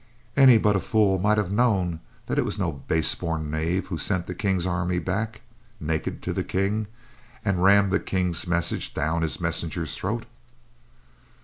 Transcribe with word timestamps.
"Any 0.35 0.57
but 0.57 0.75
a 0.75 0.79
fool 0.79 1.19
might 1.19 1.37
have 1.37 1.51
known 1.51 1.99
that 2.25 2.39
it 2.39 2.43
was 2.43 2.57
no 2.57 2.71
base 2.71 3.13
born 3.13 3.51
knave 3.51 3.85
who 3.85 3.99
sent 3.99 4.25
the 4.25 4.33
King's 4.33 4.65
army 4.65 4.97
back, 4.97 5.41
naked, 5.79 6.23
to 6.23 6.33
the 6.33 6.43
King, 6.43 6.87
and 7.45 7.63
rammed 7.63 7.91
the 7.91 7.99
King's 7.99 8.47
message 8.47 8.95
down 8.95 9.21
his 9.21 9.39
messenger's 9.39 9.95
throat. 9.95 10.25